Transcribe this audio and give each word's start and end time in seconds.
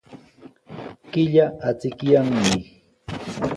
Killa 1.11 1.45
achikyanmi. 1.69 2.53